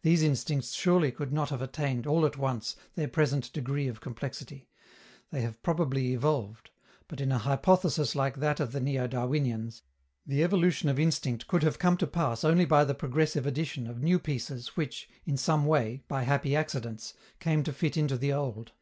These 0.00 0.22
instincts 0.22 0.72
surely 0.72 1.12
could 1.12 1.30
not 1.30 1.50
have 1.50 1.60
attained, 1.60 2.06
all 2.06 2.24
at 2.24 2.38
once, 2.38 2.74
their 2.94 3.06
present 3.06 3.52
degree 3.52 3.86
of 3.86 4.00
complexity; 4.00 4.66
they 5.30 5.42
have 5.42 5.62
probably 5.62 6.14
evolved; 6.14 6.70
but, 7.06 7.20
in 7.20 7.30
a 7.30 7.36
hypothesis 7.36 8.14
like 8.14 8.36
that 8.36 8.60
of 8.60 8.72
the 8.72 8.80
neo 8.80 9.06
Darwinians, 9.06 9.82
the 10.24 10.42
evolution 10.42 10.88
of 10.88 10.98
instinct 10.98 11.48
could 11.48 11.62
have 11.64 11.78
come 11.78 11.98
to 11.98 12.06
pass 12.06 12.44
only 12.44 12.64
by 12.64 12.82
the 12.82 12.94
progressive 12.94 13.44
addition 13.44 13.86
of 13.86 14.00
new 14.02 14.18
pieces 14.18 14.68
which, 14.74 15.06
in 15.26 15.36
some 15.36 15.66
way, 15.66 16.02
by 16.08 16.22
happy 16.22 16.56
accidents, 16.56 17.12
came 17.38 17.62
to 17.64 17.72
fit 17.74 17.98
into 17.98 18.16
the 18.16 18.32
old. 18.32 18.72